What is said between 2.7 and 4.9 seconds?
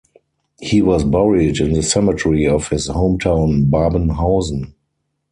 hometown Babenhausen.